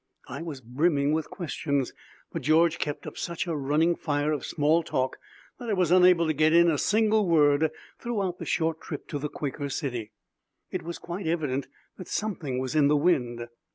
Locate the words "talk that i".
4.81-5.73